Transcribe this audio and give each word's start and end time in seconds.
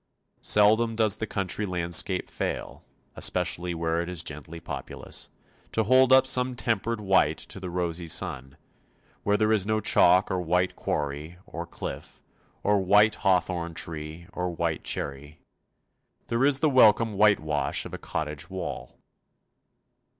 Seldom 0.41 0.95
does 0.95 1.17
the 1.17 1.27
country 1.27 1.63
landscape 1.67 2.27
fail 2.27 2.83
especially 3.15 3.75
where 3.75 4.01
it 4.01 4.09
is 4.09 4.23
gently 4.23 4.59
populous 4.59 5.29
to 5.73 5.83
hold 5.83 6.11
up 6.11 6.25
some 6.25 6.55
tempered 6.55 6.99
white 6.99 7.37
to 7.37 7.59
the 7.59 7.69
rosy 7.69 8.07
sun; 8.07 8.57
where 9.21 9.37
there 9.37 9.51
is 9.51 9.67
no 9.67 9.79
chalk 9.79 10.31
or 10.31 10.41
white 10.41 10.75
quarry, 10.75 11.37
or 11.45 11.67
cliff, 11.67 12.19
or 12.63 12.81
white 12.81 13.13
hawthorn 13.13 13.75
tree 13.75 14.25
or 14.33 14.49
white 14.55 14.83
cherry, 14.83 15.39
there 16.29 16.45
is 16.45 16.61
the 16.61 16.69
welcome 16.71 17.13
whitewash 17.13 17.85
of 17.85 17.93
a 17.93 17.99
cottage 17.99 18.49
wall. 18.49 18.97